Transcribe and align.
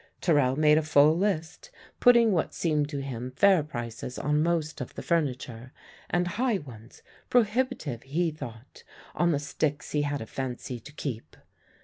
Terrell 0.19 0.55
made 0.55 0.79
a 0.79 0.81
full 0.81 1.15
list, 1.15 1.69
putting 1.99 2.31
what 2.31 2.55
seemed 2.55 2.89
to 2.89 3.03
him 3.03 3.33
fair 3.35 3.61
prices 3.61 4.17
on 4.17 4.41
most 4.41 4.81
of 4.81 4.95
the 4.95 5.03
furniture, 5.03 5.71
and 6.09 6.27
high 6.27 6.57
ones 6.57 7.03
prohibitive 7.29 8.01
he 8.01 8.31
thought 8.31 8.83
on 9.13 9.31
the 9.31 9.37
sticks 9.37 9.91
he 9.91 10.01
had 10.01 10.19
a 10.19 10.25
fancy 10.25 10.79
to 10.79 10.91
keep. 10.91 11.37